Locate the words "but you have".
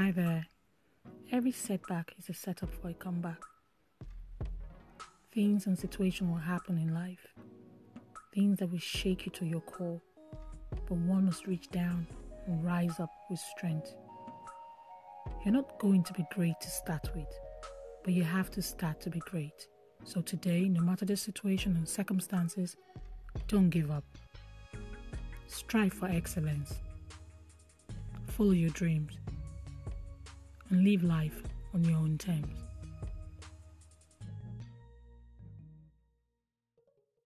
18.04-18.52